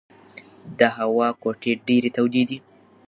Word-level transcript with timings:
د 0.79 0.81
هوټل 0.95 1.31
کوټې 1.41 1.71
ډېرې 1.87 2.09
تودې 2.15 2.43
دي. 2.49 2.57